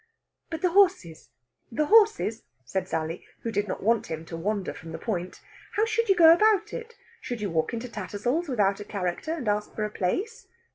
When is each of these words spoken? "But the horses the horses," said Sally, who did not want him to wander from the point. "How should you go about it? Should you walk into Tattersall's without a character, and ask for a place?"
"But 0.49 0.63
the 0.63 0.71
horses 0.71 1.29
the 1.71 1.85
horses," 1.85 2.41
said 2.65 2.87
Sally, 2.87 3.23
who 3.43 3.51
did 3.51 3.67
not 3.67 3.83
want 3.83 4.07
him 4.09 4.25
to 4.25 4.35
wander 4.35 4.73
from 4.73 4.93
the 4.93 4.97
point. 4.97 5.41
"How 5.73 5.85
should 5.85 6.09
you 6.09 6.15
go 6.15 6.33
about 6.33 6.73
it? 6.73 6.95
Should 7.21 7.39
you 7.39 7.51
walk 7.51 7.71
into 7.71 7.87
Tattersall's 7.87 8.49
without 8.49 8.79
a 8.79 8.83
character, 8.83 9.33
and 9.35 9.47
ask 9.47 9.75
for 9.75 9.83
a 9.85 9.91
place?" 9.91 10.47